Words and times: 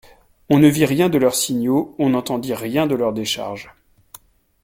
On 0.49 0.57
ne 0.57 0.67
vit 0.67 0.85
rien 0.87 1.09
de 1.09 1.19
leurs 1.19 1.35
signaux, 1.35 1.93
on 1.99 2.09
n’entendit 2.09 2.55
rien 2.55 2.87
de 2.87 2.95
leurs 2.95 3.13
décharges. 3.13 3.69